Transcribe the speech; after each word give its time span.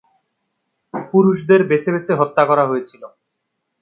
পুরুষদের 0.93 1.61
বেছে 1.69 1.89
বেছে 1.95 2.13
হত্যা 2.19 2.43
করা 2.49 2.63
হয়েছিল। 2.67 3.03